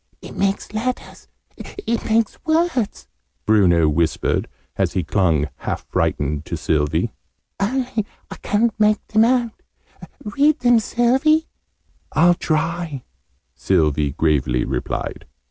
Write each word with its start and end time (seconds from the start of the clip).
"It 0.19 0.35
makes 0.35 0.73
letters! 0.73 1.27
It 1.57 2.03
makes 2.05 2.43
words!" 2.43 3.07
Bruno 3.45 3.87
whispered, 3.87 4.47
as 4.75 4.93
he 4.93 5.03
clung, 5.03 5.47
half 5.57 5.85
frightened, 5.89 6.43
to 6.45 6.57
Sylvie. 6.57 7.13
"Only 7.59 8.07
I 8.31 8.37
ca'n't 8.41 8.79
make 8.79 9.05
them 9.09 9.25
out! 9.25 9.61
Read 10.23 10.61
them, 10.61 10.79
Sylvie!" 10.79 11.45
"I'll 12.13 12.33
try," 12.33 13.03
Sylvie 13.53 14.13
gravely 14.13 14.65
replied. 14.65 15.27